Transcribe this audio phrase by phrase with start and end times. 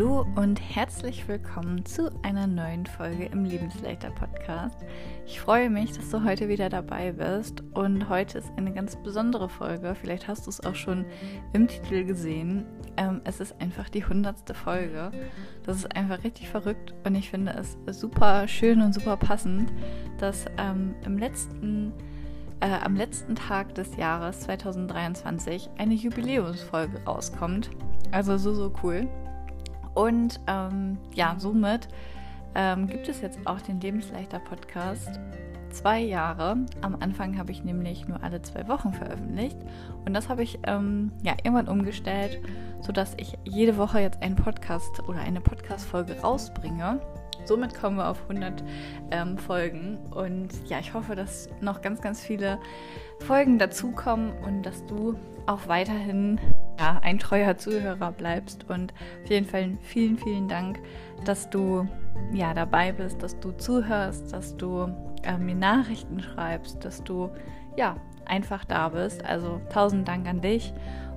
[0.00, 4.78] Hallo und herzlich willkommen zu einer neuen Folge im Lebensleiter Podcast.
[5.26, 9.50] Ich freue mich, dass du heute wieder dabei bist und heute ist eine ganz besondere
[9.50, 9.94] Folge.
[9.94, 11.04] Vielleicht hast du es auch schon
[11.52, 12.64] im Titel gesehen.
[12.96, 15.10] Ähm, es ist einfach die hundertste Folge.
[15.64, 19.70] Das ist einfach richtig verrückt und ich finde es super schön und super passend,
[20.16, 21.92] dass ähm, im letzten
[22.60, 27.68] äh, am letzten Tag des Jahres 2023 eine Jubiläumsfolge rauskommt.
[28.12, 29.06] Also so, so cool.
[29.94, 31.88] Und ähm, ja, somit
[32.54, 35.20] ähm, gibt es jetzt auch den Lebensleichter-Podcast.
[35.70, 36.56] Zwei Jahre.
[36.82, 39.56] Am Anfang habe ich nämlich nur alle zwei Wochen veröffentlicht.
[40.04, 42.40] Und das habe ich ähm, ja irgendwann umgestellt,
[42.80, 47.00] sodass ich jede Woche jetzt einen Podcast oder eine Podcast-Folge rausbringe.
[47.44, 48.64] Somit kommen wir auf 100
[49.12, 49.98] ähm, Folgen.
[50.10, 52.58] Und ja, ich hoffe, dass noch ganz, ganz viele
[53.20, 55.14] Folgen dazukommen und dass du
[55.46, 56.40] auch weiterhin
[56.80, 58.68] ja, ein treuer Zuhörer bleibst.
[58.68, 60.80] Und auf jeden Fall vielen, vielen Dank,
[61.24, 61.86] dass du
[62.32, 64.88] ja dabei bist, dass du zuhörst, dass du
[65.22, 67.30] äh, mir Nachrichten schreibst, dass du
[67.76, 69.24] ja einfach da bist.
[69.24, 70.72] Also tausend Dank an dich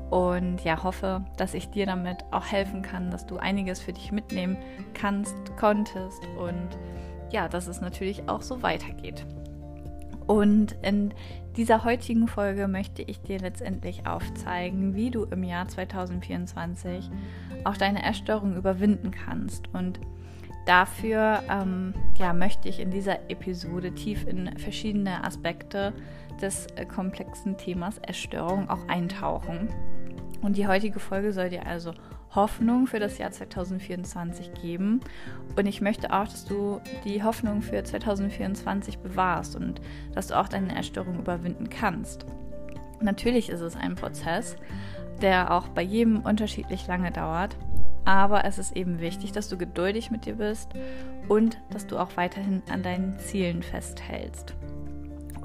[0.10, 4.12] und ja, hoffe, dass ich dir damit auch helfen kann, dass du einiges für dich
[4.12, 4.58] mitnehmen
[4.94, 6.68] kannst, konntest und
[7.32, 9.26] ja, dass es natürlich auch so weitergeht.
[10.28, 11.14] Und in
[11.58, 17.10] dieser heutigen Folge möchte ich dir letztendlich aufzeigen, wie du im Jahr 2024
[17.64, 19.74] auch deine Essstörung überwinden kannst.
[19.74, 20.00] Und
[20.66, 25.94] dafür ähm, ja, möchte ich in dieser Episode tief in verschiedene Aspekte
[26.42, 29.70] des äh, komplexen Themas Essstörung auch eintauchen.
[30.42, 31.94] Und die heutige Folge soll dir also
[32.36, 35.02] Hoffnung für das Jahr 2024 geben.
[35.56, 39.82] Und ich möchte auch, dass du die Hoffnung für 2024 bewahrst und
[40.14, 42.26] dass du auch deine Erstörung überwinden kannst.
[43.02, 44.56] Natürlich ist es ein Prozess,
[45.22, 47.56] der auch bei jedem unterschiedlich lange dauert.
[48.06, 50.70] Aber es ist eben wichtig, dass du geduldig mit dir bist
[51.30, 54.56] und dass du auch weiterhin an deinen Zielen festhältst.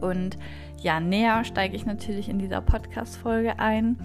[0.00, 0.38] Und
[0.80, 3.96] ja, näher steige ich natürlich in dieser Podcast-Folge ein.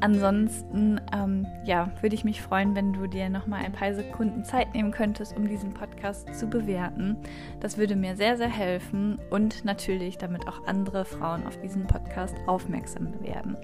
[0.00, 4.44] Ansonsten ähm, ja, würde ich mich freuen, wenn du dir noch mal ein paar Sekunden
[4.44, 7.16] Zeit nehmen könntest, um diesen Podcast zu bewerten.
[7.58, 12.36] Das würde mir sehr, sehr helfen und natürlich, damit auch andere Frauen auf diesen Podcast
[12.46, 13.56] aufmerksam werden.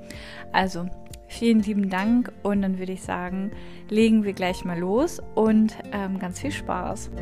[0.52, 0.86] Also
[1.28, 3.52] vielen lieben Dank und dann würde ich sagen,
[3.88, 7.12] legen wir gleich mal los und ähm, ganz viel Spaß.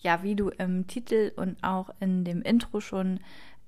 [0.00, 3.18] Ja, wie du im Titel und auch in dem Intro schon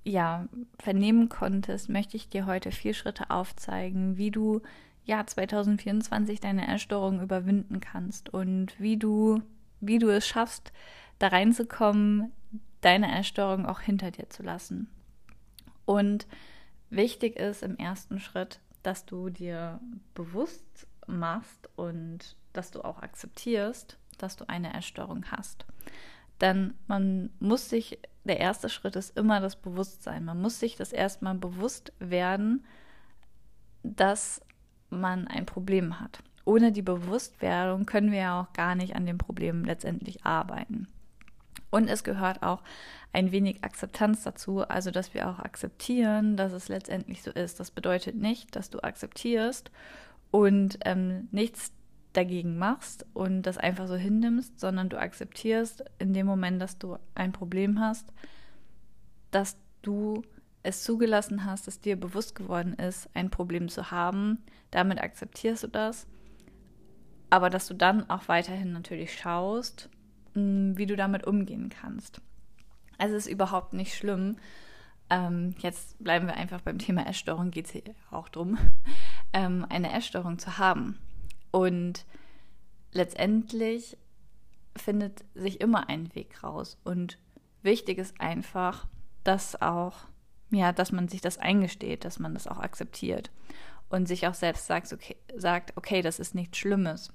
[0.08, 0.48] ja,
[0.78, 4.62] vernehmen konntest, möchte ich dir heute vier Schritte aufzeigen, wie du
[5.04, 9.42] ja 2024 deine Erstörung überwinden kannst und wie du,
[9.80, 10.72] wie du es schaffst,
[11.18, 12.32] da reinzukommen,
[12.80, 14.88] deine Erstörung auch hinter dir zu lassen.
[15.84, 16.26] Und
[16.90, 19.80] wichtig ist im ersten Schritt, dass du dir
[20.14, 25.64] bewusst machst und dass du auch akzeptierst, dass du eine Erstörung hast.
[26.40, 30.24] Denn man muss sich der erste Schritt ist immer das Bewusstsein.
[30.24, 32.64] Man muss sich das erstmal bewusst werden,
[33.82, 34.42] dass
[34.90, 36.22] man ein Problem hat.
[36.44, 40.88] Ohne die Bewusstwerdung können wir ja auch gar nicht an dem Problem letztendlich arbeiten.
[41.70, 42.62] Und es gehört auch
[43.12, 47.60] ein wenig Akzeptanz dazu, also dass wir auch akzeptieren, dass es letztendlich so ist.
[47.60, 49.70] Das bedeutet nicht, dass du akzeptierst
[50.30, 51.72] und ähm, nichts
[52.18, 56.98] dagegen machst und das einfach so hinnimmst, sondern du akzeptierst in dem Moment, dass du
[57.14, 58.12] ein Problem hast,
[59.30, 60.22] dass du
[60.64, 64.42] es zugelassen hast, dass dir bewusst geworden ist, ein Problem zu haben.
[64.72, 66.08] Damit akzeptierst du das.
[67.30, 69.88] Aber dass du dann auch weiterhin natürlich schaust,
[70.34, 72.20] hm, wie du damit umgehen kannst.
[72.98, 74.38] Also es ist überhaupt nicht schlimm.
[75.08, 78.58] Ähm, jetzt bleiben wir einfach beim Thema Essstörung, geht es hier auch darum,
[79.32, 80.98] ähm, eine Essstörung zu haben.
[81.50, 82.04] Und
[82.92, 83.96] letztendlich
[84.76, 86.78] findet sich immer ein Weg raus.
[86.84, 87.18] Und
[87.62, 88.86] wichtig ist einfach,
[89.24, 89.94] dass auch,
[90.50, 93.30] ja, dass man sich das eingesteht, dass man das auch akzeptiert
[93.88, 97.12] und sich auch selbst sagt, okay, sagt, okay, das ist nichts Schlimmes.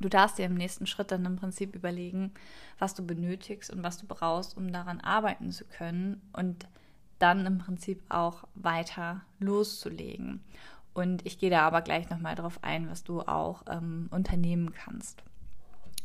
[0.00, 2.32] Du darfst dir im nächsten Schritt dann im Prinzip überlegen,
[2.78, 6.66] was du benötigst und was du brauchst, um daran arbeiten zu können und
[7.20, 10.42] dann im Prinzip auch weiter loszulegen.
[10.94, 15.22] Und ich gehe da aber gleich nochmal drauf ein, was du auch ähm, unternehmen kannst.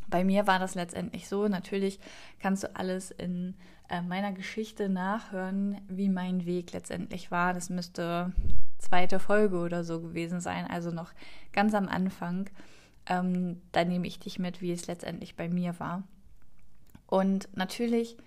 [0.09, 1.47] Bei mir war das letztendlich so.
[1.47, 1.99] Natürlich
[2.39, 3.55] kannst du alles in
[3.89, 7.53] äh, meiner Geschichte nachhören, wie mein Weg letztendlich war.
[7.53, 8.31] Das müsste
[8.77, 11.11] zweite Folge oder so gewesen sein, also noch
[11.51, 12.49] ganz am Anfang.
[13.07, 16.03] Ähm, da nehme ich dich mit, wie es letztendlich bei mir war.
[17.07, 18.17] Und natürlich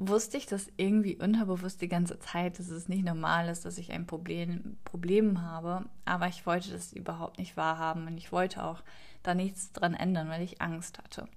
[0.00, 3.92] wusste ich das irgendwie unterbewusst die ganze Zeit, dass es nicht normal ist, dass ich
[3.92, 5.84] ein Problem, Problem habe.
[6.06, 8.82] Aber ich wollte das überhaupt nicht wahrhaben und ich wollte auch
[9.22, 11.28] da nichts dran ändern, weil ich Angst hatte.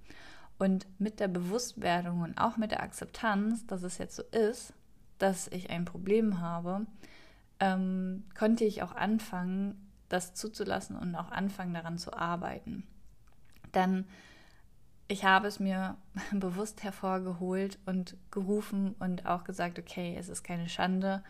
[0.58, 4.72] Und mit der Bewusstwerdung und auch mit der Akzeptanz, dass es jetzt so ist,
[5.18, 6.86] dass ich ein Problem habe,
[7.60, 12.84] ähm, konnte ich auch anfangen, das zuzulassen und auch anfangen, daran zu arbeiten.
[13.74, 14.06] Denn
[15.08, 15.96] ich habe es mir
[16.32, 21.22] bewusst hervorgeholt und gerufen und auch gesagt, okay, es ist keine Schande.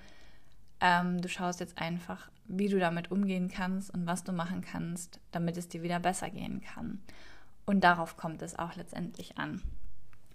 [0.80, 5.20] Ähm, du schaust jetzt einfach, wie du damit umgehen kannst und was du machen kannst,
[5.32, 7.00] damit es dir wieder besser gehen kann.
[7.66, 9.62] Und darauf kommt es auch letztendlich an.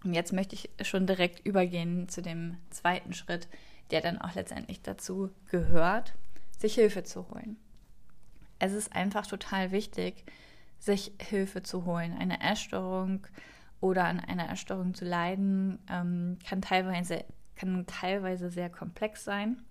[0.04, 3.48] Und jetzt möchte ich schon direkt übergehen zu dem zweiten Schritt,
[3.92, 6.14] der dann auch letztendlich dazu gehört,
[6.58, 7.58] sich Hilfe zu holen.
[8.60, 10.26] Es ist einfach total wichtig,
[10.80, 12.18] sich Hilfe zu holen.
[12.18, 13.28] Eine Essstörung
[13.82, 17.24] oder an einer Essstörung zu leiden, ähm, kann, teilweise,
[17.56, 19.62] kann teilweise sehr komplex sein.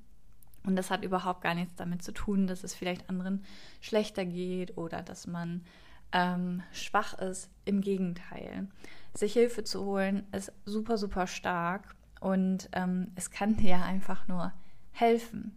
[0.64, 3.44] Und das hat überhaupt gar nichts damit zu tun, dass es vielleicht anderen
[3.81, 5.64] schlechter geht oder dass man
[6.12, 7.50] ähm, schwach ist.
[7.64, 8.69] Im Gegenteil.
[9.14, 14.52] Sich Hilfe zu holen ist super, super stark und ähm, es kann dir einfach nur
[14.93, 15.56] helfen,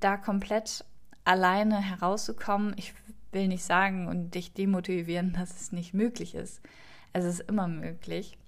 [0.00, 0.84] da komplett
[1.24, 2.74] alleine herauszukommen.
[2.76, 2.94] Ich
[3.32, 6.60] will nicht sagen und dich demotivieren, dass es nicht möglich ist.
[7.12, 8.38] Es ist immer möglich.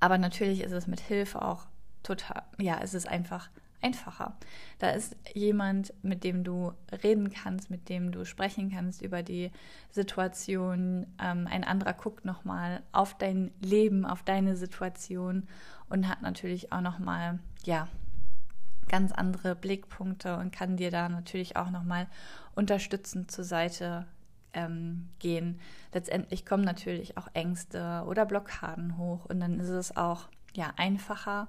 [0.00, 1.66] Aber natürlich ist es mit Hilfe auch
[2.02, 3.48] total, ja, es ist einfach
[3.82, 4.36] einfacher.
[4.78, 6.72] Da ist jemand, mit dem du
[7.02, 9.50] reden kannst, mit dem du sprechen kannst über die
[9.90, 11.06] Situation.
[11.20, 15.46] Ähm, ein anderer guckt nochmal auf dein Leben, auf deine Situation
[15.88, 17.88] und hat natürlich auch nochmal, ja,
[18.88, 22.06] ganz andere Blickpunkte und kann dir da natürlich auch nochmal
[22.54, 24.06] unterstützend zur Seite
[24.52, 25.60] ähm, gehen.
[25.92, 31.48] Letztendlich kommen natürlich auch Ängste oder Blockaden hoch und dann ist es auch ja einfacher,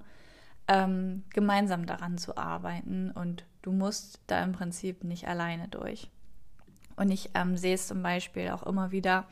[0.68, 6.10] ähm, gemeinsam daran zu arbeiten und du musst da im Prinzip nicht alleine durch.
[6.96, 9.26] Und ich ähm, sehe es zum Beispiel auch immer wieder,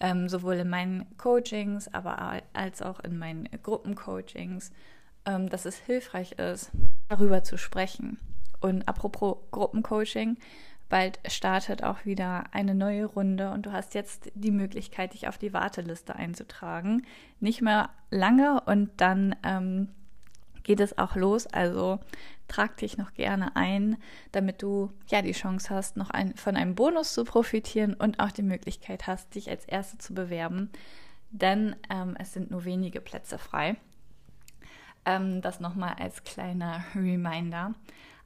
[0.00, 4.70] ähm, sowohl in meinen Coachings, aber als auch in meinen Gruppencoachings,
[5.28, 6.70] dass es hilfreich ist,
[7.08, 8.18] darüber zu sprechen.
[8.60, 10.38] Und apropos Gruppencoaching,
[10.88, 15.38] bald startet auch wieder eine neue Runde und du hast jetzt die Möglichkeit, dich auf
[15.38, 17.06] die Warteliste einzutragen.
[17.40, 19.88] Nicht mehr lange und dann ähm,
[20.64, 21.46] geht es auch los.
[21.46, 22.00] Also
[22.48, 23.96] trag dich noch gerne ein,
[24.32, 28.32] damit du ja die Chance hast, noch ein, von einem Bonus zu profitieren und auch
[28.32, 30.70] die Möglichkeit hast, dich als Erste zu bewerben.
[31.30, 33.76] Denn ähm, es sind nur wenige Plätze frei.
[35.04, 37.74] Ähm, das nochmal als kleiner Reminder.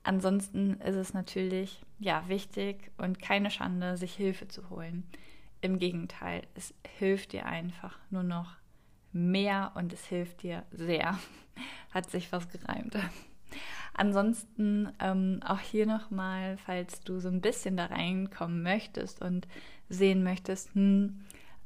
[0.03, 5.05] Ansonsten ist es natürlich ja wichtig und keine Schande, sich Hilfe zu holen.
[5.61, 8.57] Im Gegenteil, es hilft dir einfach nur noch
[9.13, 11.19] mehr und es hilft dir sehr.
[11.95, 12.97] Hat sich was gereimt.
[13.95, 19.47] Ansonsten ähm, auch hier nochmal, falls du so ein bisschen da reinkommen möchtest und
[19.89, 21.21] sehen möchtest, hm,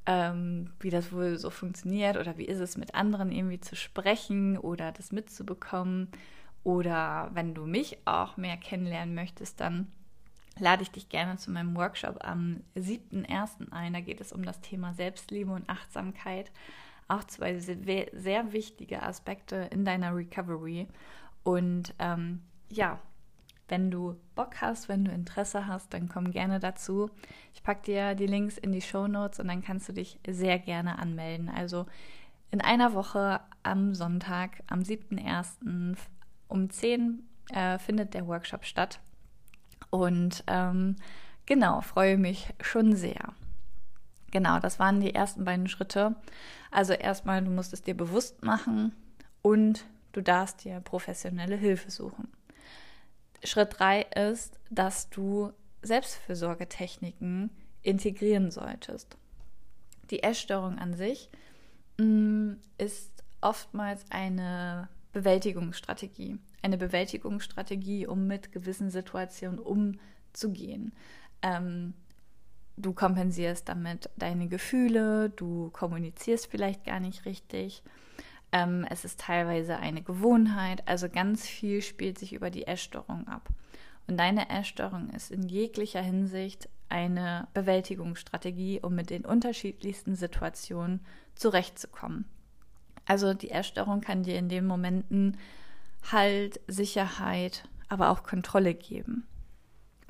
[0.06, 4.56] ähm, wie das wohl so funktioniert oder wie ist es mit anderen irgendwie zu sprechen
[4.56, 6.08] oder das mitzubekommen
[6.62, 9.86] oder wenn du mich auch mehr kennenlernen möchtest, dann
[10.58, 13.72] lade ich dich gerne zu meinem Workshop am 7.1.
[13.72, 13.92] ein.
[13.92, 16.50] Da geht es um das Thema Selbstliebe und Achtsamkeit
[17.08, 20.88] auch zwei sehr wichtige Aspekte in deiner Recovery.
[21.44, 22.98] Und ähm, ja,
[23.68, 27.10] wenn du Bock hast, wenn du Interesse hast, dann komm gerne dazu.
[27.54, 30.58] Ich packe dir die Links in die Show Notes und dann kannst du dich sehr
[30.58, 31.48] gerne anmelden.
[31.48, 31.86] Also
[32.50, 35.96] in einer Woche am Sonntag, am 7.1.
[36.48, 39.00] um 10 äh, findet der Workshop statt.
[39.90, 40.96] Und ähm,
[41.44, 43.34] genau, freue mich schon sehr.
[44.30, 46.14] Genau, das waren die ersten beiden Schritte.
[46.70, 48.92] Also erstmal, du musst es dir bewusst machen
[49.42, 52.28] und du darfst dir professionelle Hilfe suchen.
[53.44, 55.52] Schritt drei ist, dass du
[55.82, 57.50] Selbstfürsorgetechniken
[57.82, 59.16] integrieren solltest.
[60.10, 61.30] Die Essstörung an sich
[61.98, 66.38] mh, mm, ist oftmals eine Bewältigungsstrategie.
[66.62, 70.92] Eine Bewältigungsstrategie, um mit gewissen Situationen umzugehen.
[71.42, 71.94] Ähm,
[72.76, 77.82] du kompensierst damit deine Gefühle, du kommunizierst vielleicht gar nicht richtig.
[78.52, 83.48] Ähm, es ist teilweise eine Gewohnheit, also ganz viel spielt sich über die Essstörung ab.
[84.06, 91.00] Und deine Essstörung ist in jeglicher Hinsicht eine Bewältigungsstrategie, um mit den unterschiedlichsten Situationen
[91.34, 92.24] zurechtzukommen.
[93.06, 95.36] Also die Essstörung kann dir in den Momenten
[96.12, 99.26] Halt, Sicherheit, aber auch Kontrolle geben.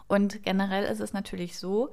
[0.08, 1.90] Und generell ist es natürlich so,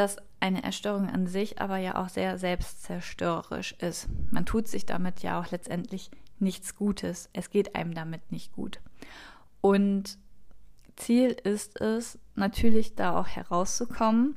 [0.00, 4.08] dass eine Erstörung an sich aber ja auch sehr selbstzerstörerisch ist.
[4.30, 7.28] Man tut sich damit ja auch letztendlich nichts Gutes.
[7.34, 8.80] Es geht einem damit nicht gut.
[9.60, 10.16] Und
[10.96, 14.36] Ziel ist es, natürlich da auch herauszukommen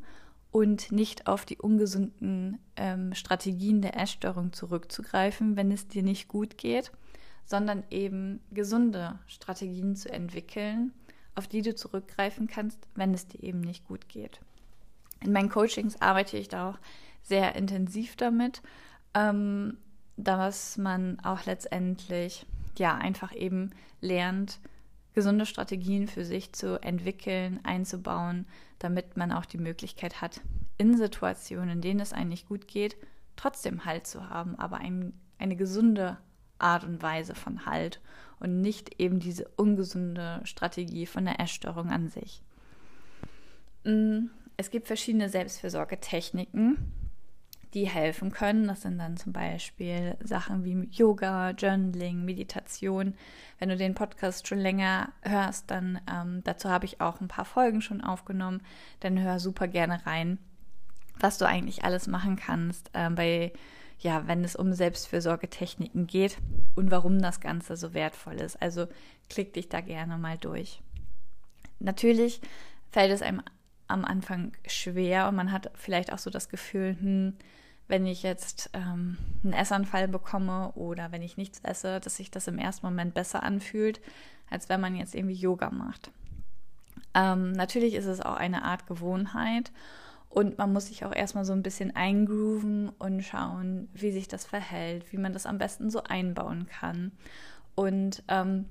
[0.52, 6.58] und nicht auf die ungesunden ähm, Strategien der Essstörung zurückzugreifen, wenn es dir nicht gut
[6.58, 6.92] geht,
[7.46, 10.92] sondern eben gesunde Strategien zu entwickeln,
[11.36, 14.42] auf die du zurückgreifen kannst, wenn es dir eben nicht gut geht.
[15.24, 16.78] In meinen Coachings arbeite ich da auch
[17.22, 18.62] sehr intensiv damit,
[19.14, 19.78] ähm,
[20.18, 22.46] dass man auch letztendlich
[22.78, 24.60] ja einfach eben lernt,
[25.14, 28.46] gesunde Strategien für sich zu entwickeln, einzubauen,
[28.80, 30.42] damit man auch die Möglichkeit hat,
[30.78, 32.98] in Situationen, in denen es eigentlich gut geht,
[33.36, 36.18] trotzdem Halt zu haben, aber ein, eine gesunde
[36.60, 38.02] Art und Weise von Halt
[38.40, 42.42] und nicht eben diese ungesunde Strategie von der Essstörung an sich.
[44.58, 46.78] Es gibt verschiedene Selbstfürsorgetechniken,
[47.74, 48.68] die helfen können.
[48.68, 53.16] Das sind dann zum Beispiel Sachen wie Yoga, Journaling, Meditation.
[53.58, 57.46] Wenn du den Podcast schon länger hörst, dann ähm, dazu habe ich auch ein paar
[57.46, 58.62] Folgen schon aufgenommen.
[59.00, 60.38] Dann hör super gerne rein,
[61.20, 63.54] was du eigentlich alles machen kannst ähm, bei
[64.00, 66.38] ja, wenn es um Selbstfürsorgetechniken geht
[66.76, 68.62] und warum das Ganze so wertvoll ist.
[68.62, 68.88] Also
[69.30, 70.82] klick dich da gerne mal durch.
[71.80, 72.42] Natürlich
[72.92, 73.42] fällt es einem
[73.88, 77.34] am Anfang schwer und man hat vielleicht auch so das Gefühl, hm,
[77.88, 82.48] wenn ich jetzt ähm, einen Essanfall bekomme oder wenn ich nichts esse, dass sich das
[82.48, 84.02] im ersten Moment besser anfühlt,
[84.50, 86.12] als wenn man jetzt irgendwie Yoga macht.
[87.14, 89.72] Ähm, natürlich ist es auch eine Art Gewohnheit
[90.30, 94.46] und man muss sich auch erstmal so ein bisschen eingrooven und schauen, wie sich das
[94.46, 97.12] verhält, wie man das am besten so einbauen kann.
[97.76, 98.66] Und ähm,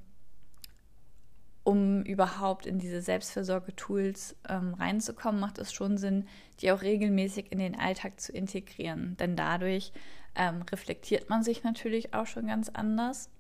[1.65, 6.27] um überhaupt in diese Selbstversorge-Tools ähm, reinzukommen, macht es schon Sinn,
[6.61, 9.17] die auch regelmäßig in den Alltag zu integrieren.
[9.19, 9.93] Denn dadurch
[10.35, 13.31] ähm, reflektiert man sich natürlich auch schon ganz anders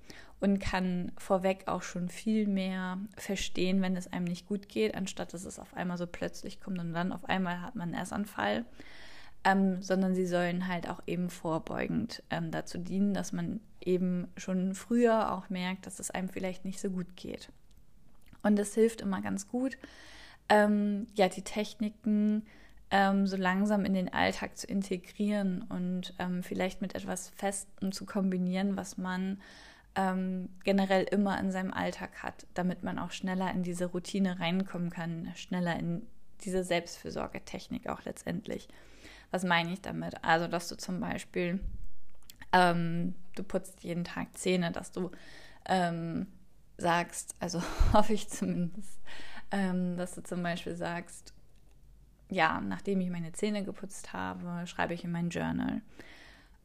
[0.40, 5.32] und kann vorweg auch schon viel mehr verstehen, wenn es einem nicht gut geht, anstatt
[5.34, 8.64] dass es auf einmal so plötzlich kommt und dann auf einmal hat man einen Essanfall.
[9.44, 14.76] Ähm, sondern sie sollen halt auch eben vorbeugend ähm, dazu dienen, dass man eben schon
[14.76, 17.48] früher auch merkt, dass es einem vielleicht nicht so gut geht.
[18.42, 19.78] Und es hilft immer ganz gut,
[20.48, 22.44] ähm, ja, die Techniken
[22.90, 28.04] ähm, so langsam in den Alltag zu integrieren und ähm, vielleicht mit etwas Festem zu
[28.04, 29.40] kombinieren, was man
[29.94, 34.90] ähm, generell immer in seinem Alltag hat, damit man auch schneller in diese Routine reinkommen
[34.90, 36.06] kann, schneller in
[36.44, 38.68] diese Selbstfürsorgetechnik auch letztendlich.
[39.30, 40.22] Was meine ich damit?
[40.22, 41.60] Also, dass du zum Beispiel,
[42.52, 45.10] ähm, du putzt jeden Tag Zähne, dass du
[45.66, 46.26] ähm,
[46.82, 47.62] sagst, also
[47.92, 49.00] hoffe ich zumindest,
[49.50, 51.32] ähm, dass du zum Beispiel sagst,
[52.28, 55.82] ja, nachdem ich meine Zähne geputzt habe, schreibe ich in mein Journal.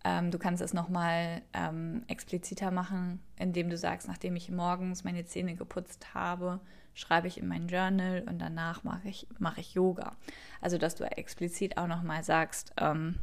[0.03, 5.25] Ähm, du kannst es nochmal ähm, expliziter machen, indem du sagst, nachdem ich morgens meine
[5.25, 6.59] Zähne geputzt habe,
[6.93, 10.15] schreibe ich in mein Journal und danach mache ich, mache ich Yoga.
[10.61, 13.15] Also, dass du explizit auch nochmal sagst, ähm,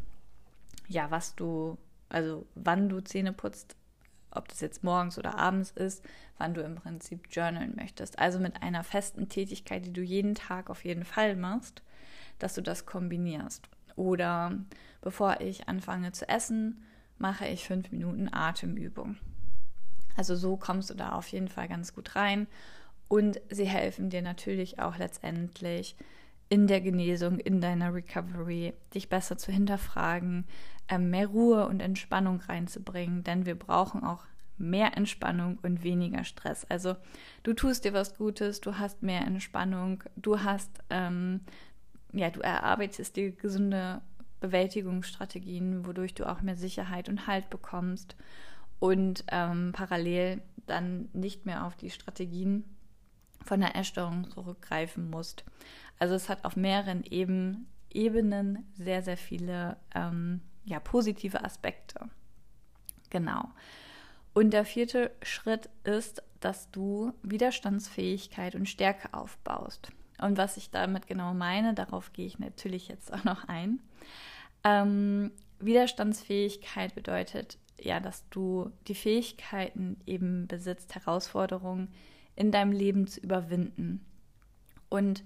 [0.87, 3.77] ja, was du, also wann du Zähne putzt,
[4.35, 6.05] ob das jetzt morgens oder abends ist,
[6.39, 8.19] wann du im Prinzip journalen möchtest.
[8.19, 11.83] Also mit einer festen Tätigkeit, die du jeden Tag auf jeden Fall machst,
[12.39, 13.69] dass du das kombinierst.
[13.97, 14.59] Oder
[15.01, 16.83] bevor ich anfange zu essen,
[17.19, 19.17] mache ich fünf Minuten Atemübung.
[20.17, 22.47] Also so kommst du da auf jeden Fall ganz gut rein.
[23.09, 25.97] Und sie helfen dir natürlich auch letztendlich
[26.49, 30.45] in der Genesung, in deiner Recovery, dich besser zu hinterfragen,
[30.89, 34.25] ähm, mehr Ruhe und Entspannung reinzubringen, denn wir brauchen auch
[34.57, 36.65] mehr Entspannung und weniger Stress.
[36.67, 36.97] Also
[37.43, 41.41] du tust dir was Gutes, du hast mehr Entspannung, du hast ähm,
[42.15, 44.01] ja, du erarbeitest dir gesunde
[44.41, 48.17] Bewältigungsstrategien, wodurch du auch mehr Sicherheit und Halt bekommst
[48.79, 52.65] und ähm, parallel dann nicht mehr auf die Strategien
[53.45, 55.45] von der Essstörung zurückgreifen musst.
[55.99, 62.09] Also es hat auf mehreren Eben, Ebenen sehr, sehr viele ähm, ja, positive Aspekte.
[63.11, 63.49] Genau.
[64.33, 69.93] Und der vierte Schritt ist, dass du Widerstandsfähigkeit und Stärke aufbaust.
[70.21, 73.81] Und was ich damit genau meine, darauf gehe ich natürlich jetzt auch noch ein.
[74.65, 81.89] Ähm, Widerstandsfähigkeit bedeutet ja, dass du die Fähigkeiten eben besitzt, Herausforderungen
[82.37, 84.05] in deinem Leben zu überwinden.
[84.89, 85.23] Und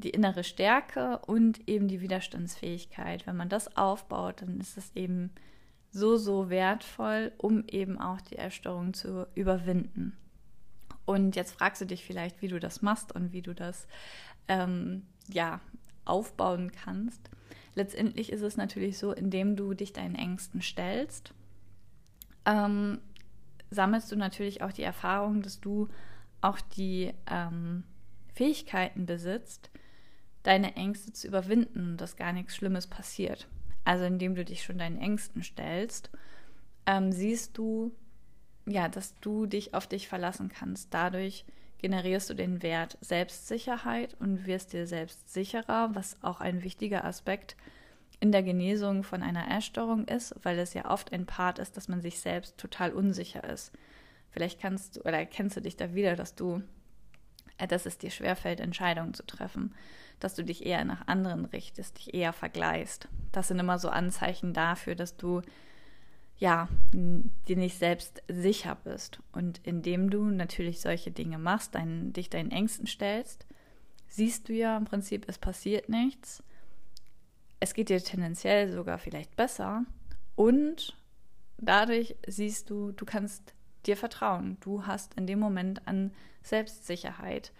[0.00, 3.26] die innere Stärke und eben die Widerstandsfähigkeit.
[3.26, 5.30] Wenn man das aufbaut, dann ist es eben
[5.90, 10.16] so, so wertvoll, um eben auch die Erstörung zu überwinden.
[11.04, 13.86] Und jetzt fragst du dich vielleicht, wie du das machst und wie du das
[14.48, 15.60] ähm, ja
[16.04, 17.30] aufbauen kannst.
[17.74, 21.32] Letztendlich ist es natürlich so, indem du dich deinen Ängsten stellst.
[22.44, 22.98] Ähm,
[23.70, 25.88] sammelst du natürlich auch die Erfahrung, dass du
[26.40, 27.84] auch die ähm,
[28.34, 29.70] Fähigkeiten besitzt,
[30.42, 33.48] deine Ängste zu überwinden dass gar nichts Schlimmes passiert.
[33.84, 36.10] Also indem du dich schon deinen Ängsten stellst,
[36.86, 37.92] ähm, siehst du,
[38.66, 40.92] ja, dass du dich auf dich verlassen kannst.
[40.92, 41.44] Dadurch
[41.78, 47.56] generierst du den Wert Selbstsicherheit und wirst dir selbst sicherer, was auch ein wichtiger Aspekt
[48.20, 51.88] in der Genesung von einer Essstörung ist, weil es ja oft ein Part ist, dass
[51.88, 53.72] man sich selbst total unsicher ist.
[54.30, 56.62] Vielleicht kannst du oder kennst du dich da wieder, dass du,
[57.58, 59.74] äh, dass es dir schwerfällt, Entscheidungen zu treffen,
[60.20, 63.08] dass du dich eher nach anderen richtest, dich eher vergleichst.
[63.32, 65.42] Das sind immer so Anzeichen dafür, dass du
[66.38, 69.20] ja, dir nicht selbst sicher bist.
[69.32, 73.44] Und indem du natürlich solche Dinge machst, dein, dich deinen Ängsten stellst,
[74.08, 76.42] siehst du ja im Prinzip, es passiert nichts.
[77.60, 79.84] Es geht dir tendenziell sogar vielleicht besser.
[80.36, 80.96] Und
[81.58, 83.52] dadurch siehst du, du kannst
[83.86, 84.58] dir vertrauen.
[84.60, 87.52] Du hast in dem Moment an Selbstsicherheit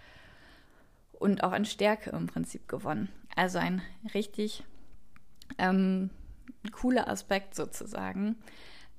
[1.19, 3.09] und auch an Stärke im Prinzip gewonnen.
[3.35, 3.83] Also ein
[4.15, 4.65] richtig
[5.59, 6.11] ähm,
[6.73, 8.37] cooler Aspekt sozusagen.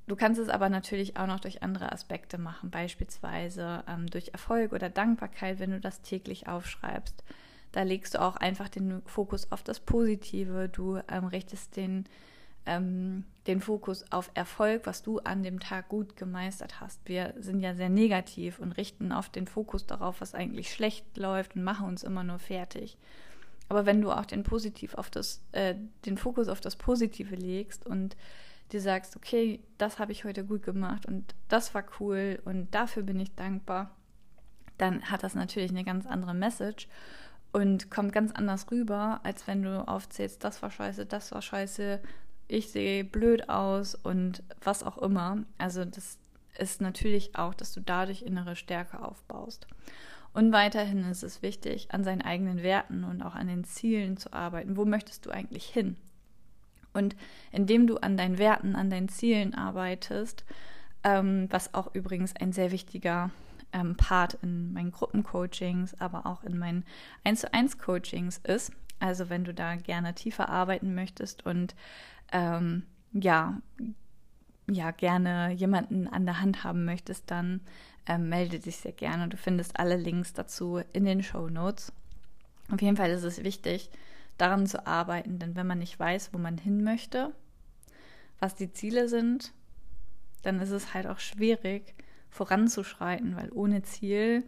[0.08, 4.74] Du kannst es aber natürlich auch noch durch andere Aspekte machen, beispielsweise ähm, durch Erfolg
[4.74, 7.24] oder Dankbarkeit, wenn du das täglich aufschreibst.
[7.72, 10.68] Da legst du auch einfach den Fokus auf das Positive.
[10.70, 12.06] Du ähm, richtest den,
[12.66, 17.02] ähm, den Fokus auf Erfolg, was du an dem Tag gut gemeistert hast.
[17.06, 21.56] Wir sind ja sehr negativ und richten oft den Fokus darauf, was eigentlich schlecht läuft
[21.56, 22.96] und machen uns immer nur fertig.
[23.68, 25.74] Aber wenn du auch den Positiv auf das, äh,
[26.06, 28.16] den Fokus auf das Positive legst und
[28.72, 33.02] dir sagst, okay, das habe ich heute gut gemacht und das war cool und dafür
[33.02, 33.96] bin ich dankbar,
[34.78, 36.88] dann hat das natürlich eine ganz andere Message
[37.52, 42.00] und kommt ganz anders rüber, als wenn du aufzählst, das war scheiße, das war scheiße,
[42.50, 45.44] ich sehe blöd aus und was auch immer.
[45.58, 46.18] Also das
[46.58, 49.68] ist natürlich auch, dass du dadurch innere Stärke aufbaust.
[50.34, 54.34] Und weiterhin ist es wichtig, an seinen eigenen Werten und auch an den Zielen zu
[54.34, 54.78] arbeiten.
[54.78, 55.96] Wo möchtest du eigentlich hin?
[56.94, 57.16] Und
[57.52, 60.44] indem du an deinen Werten, an deinen Zielen arbeitest,
[61.04, 63.32] ähm, was auch übrigens ein sehr wichtiger
[63.74, 66.84] ähm, Part in meinen Gruppencoachings, aber auch in meinen
[67.24, 68.72] 1 zu 1 Coachings ist.
[69.00, 71.76] Also wenn du da gerne tiefer arbeiten möchtest und
[72.32, 73.62] ähm, ja,
[74.70, 77.62] ja, gerne jemanden an der Hand haben möchtest, dann
[78.06, 79.28] ähm, melde dich sehr gerne.
[79.28, 81.92] Du findest alle Links dazu in den Show Notes.
[82.72, 83.90] Auf jeden Fall ist es wichtig,
[84.38, 87.34] daran zu arbeiten, denn wenn man nicht weiß, wo man hin möchte,
[88.40, 89.54] was die Ziele sind,
[90.44, 91.94] dann ist es halt auch schwierig
[92.30, 94.44] voranzuschreiten, weil ohne Ziel,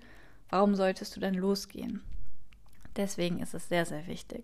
[0.49, 2.01] warum solltest du denn losgehen?
[2.97, 4.43] Deswegen ist es sehr, sehr wichtig.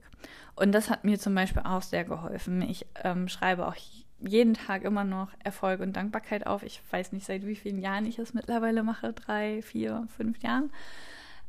[0.56, 2.62] Und das hat mir zum Beispiel auch sehr geholfen.
[2.62, 3.76] Ich ähm, schreibe auch
[4.20, 6.64] jeden Tag immer noch Erfolg und Dankbarkeit auf.
[6.64, 9.14] Ich weiß nicht, seit wie vielen Jahren ich es mittlerweile mache.
[9.14, 10.72] Drei, vier, fünf Jahren.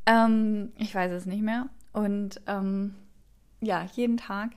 [0.06, 1.68] Ähm, ich weiß es nicht mehr.
[1.92, 2.94] Und ähm,
[3.60, 4.50] ja, jeden Tag.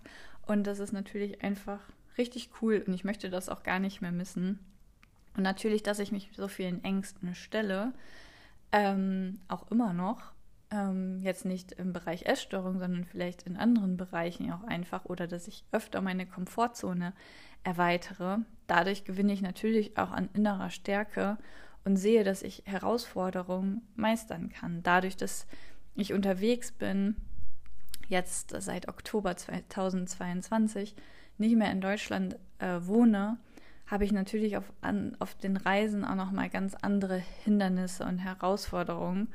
[0.46, 1.80] Und das ist natürlich einfach
[2.18, 2.84] richtig cool.
[2.86, 4.60] Und ich möchte das auch gar nicht mehr missen.
[5.38, 7.94] Und natürlich, dass ich mich so vielen Ängsten stelle,
[8.72, 10.34] ähm, auch immer noch.
[10.72, 15.06] Ähm, jetzt nicht im Bereich Essstörung, sondern vielleicht in anderen Bereichen auch einfach.
[15.06, 17.14] Oder dass ich öfter meine Komfortzone
[17.64, 18.40] erweitere.
[18.68, 21.38] Dadurch gewinne ich natürlich auch an innerer Stärke
[21.84, 24.82] und sehe, dass ich Herausforderungen meistern kann.
[24.84, 25.46] Dadurch, dass
[25.96, 27.16] ich unterwegs bin,
[28.08, 30.96] jetzt seit Oktober 2022
[31.38, 33.38] nicht mehr in Deutschland äh, wohne,
[33.88, 38.20] habe ich natürlich auf, an, auf den Reisen auch noch mal ganz andere Hindernisse und
[38.20, 39.28] Herausforderungen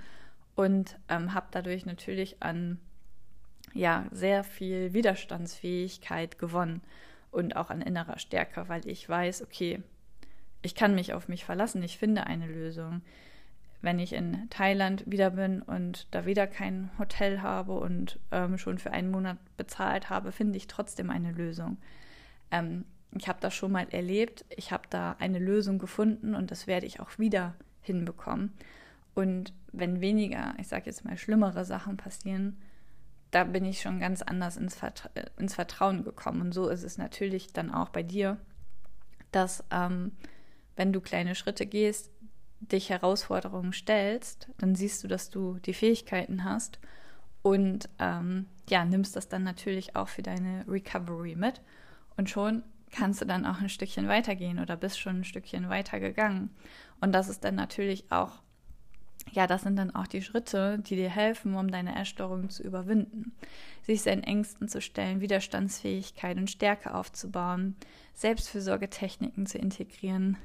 [0.56, 2.80] und ähm, habe dadurch natürlich an
[3.74, 6.82] ja sehr viel Widerstandsfähigkeit gewonnen
[7.30, 9.82] und auch an innerer Stärke, weil ich weiß, okay,
[10.62, 13.02] ich kann mich auf mich verlassen, ich finde eine Lösung.
[13.82, 18.78] Wenn ich in Thailand wieder bin und da wieder kein Hotel habe und ähm, schon
[18.78, 21.76] für einen Monat bezahlt habe, finde ich trotzdem eine Lösung.
[22.50, 26.66] Ähm, ich habe das schon mal erlebt, ich habe da eine Lösung gefunden und das
[26.66, 28.52] werde ich auch wieder hinbekommen.
[29.16, 32.58] Und wenn weniger, ich sage jetzt mal, schlimmere Sachen passieren,
[33.30, 36.42] da bin ich schon ganz anders ins, Vertra ins Vertrauen gekommen.
[36.42, 38.36] Und so ist es natürlich dann auch bei dir,
[39.32, 40.12] dass ähm,
[40.76, 42.10] wenn du kleine Schritte gehst,
[42.60, 46.78] dich Herausforderungen stellst, dann siehst du, dass du die Fähigkeiten hast
[47.40, 51.62] und ähm, ja, nimmst das dann natürlich auch für deine Recovery mit.
[52.18, 56.00] Und schon kannst du dann auch ein Stückchen weitergehen oder bist schon ein Stückchen weiter
[56.00, 56.50] gegangen.
[57.00, 58.42] Und das ist dann natürlich auch
[59.32, 63.32] ja, das sind dann auch die Schritte, die dir helfen, um deine Essstörung zu überwinden.
[63.82, 67.76] Sich seinen Ängsten zu stellen, Widerstandsfähigkeit und Stärke aufzubauen,
[68.14, 70.36] Selbstfürsorgetechniken zu integrieren,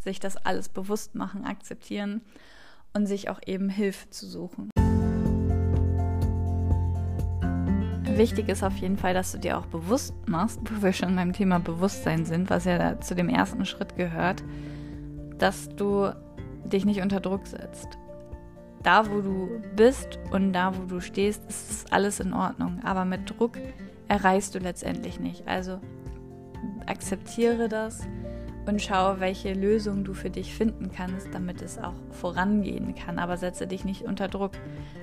[0.00, 2.22] sich das alles bewusst machen, akzeptieren
[2.92, 4.70] und sich auch eben Hilfe zu suchen.
[8.16, 11.32] Wichtig ist auf jeden Fall, dass du dir auch bewusst machst, wo wir schon beim
[11.32, 14.42] Thema Bewusstsein sind, was ja zu dem ersten Schritt gehört,
[15.38, 16.12] dass du
[16.64, 17.99] dich nicht unter Druck setzt.
[18.82, 22.80] Da, wo du bist und da, wo du stehst, ist alles in Ordnung.
[22.82, 23.58] Aber mit Druck
[24.08, 25.46] erreichst du letztendlich nicht.
[25.46, 25.80] Also
[26.86, 28.00] akzeptiere das
[28.66, 33.18] und schaue, welche Lösung du für dich finden kannst, damit es auch vorangehen kann.
[33.18, 34.52] Aber setze dich nicht unter Druck.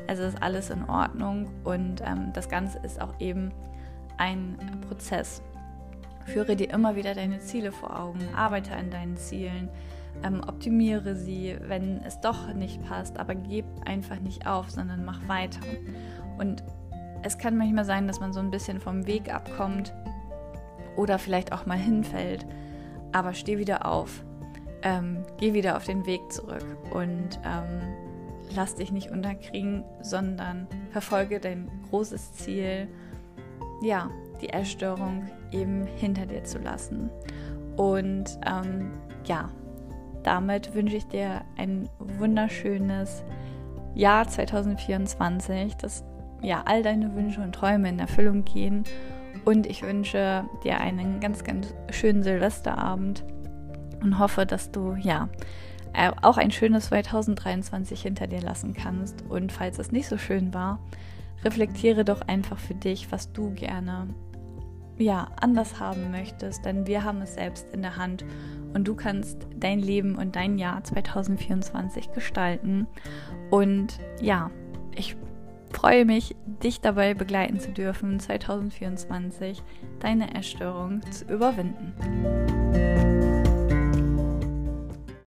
[0.08, 3.52] Also ist alles in Ordnung und ähm, das Ganze ist auch eben
[4.18, 5.42] ein Prozess.
[6.26, 9.70] Führe dir immer wieder deine Ziele vor Augen, arbeite an deinen Zielen,
[10.24, 15.28] ähm, optimiere sie, wenn es doch nicht passt, aber gib einfach nicht auf, sondern mach
[15.28, 15.62] weiter.
[16.38, 16.64] Und
[17.24, 19.94] es kann manchmal sein, dass man so ein bisschen vom Weg abkommt
[20.96, 22.46] oder vielleicht auch mal hinfällt
[23.12, 24.24] aber steh wieder auf,
[24.84, 27.82] ähm, geh wieder auf den Weg zurück und ähm,
[28.56, 32.88] lass dich nicht unterkriegen, sondern verfolge dein großes Ziel,
[33.82, 34.10] ja,
[34.42, 37.10] die Essstörung eben hinter dir zu lassen.
[37.76, 38.92] Und ähm,
[39.26, 39.50] ja,
[40.28, 43.24] damit wünsche ich dir ein wunderschönes
[43.96, 46.04] Jahr 2024, dass
[46.42, 48.84] ja all deine Wünsche und Träume in Erfüllung gehen
[49.46, 53.24] und ich wünsche dir einen ganz, ganz schönen Silvesterabend
[54.02, 55.30] und hoffe, dass du ja
[55.94, 59.24] äh, auch ein schönes 2023 hinter dir lassen kannst.
[59.30, 60.82] Und falls es nicht so schön war,
[61.46, 64.10] reflektiere doch einfach für dich, was du gerne
[64.98, 68.26] ja, anders haben möchtest, denn wir haben es selbst in der Hand
[68.74, 72.88] und du kannst dein Leben und dein Jahr 2024 gestalten.
[73.50, 74.52] Und ja,
[74.96, 75.16] ich
[75.72, 79.64] freue mich, dich dabei begleiten zu dürfen, 2024
[80.00, 81.94] deine Essstörung zu überwinden.